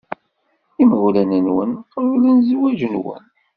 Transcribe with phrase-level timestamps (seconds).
[0.81, 3.23] Imawlan-nwen qeblen zzwaj-nwen?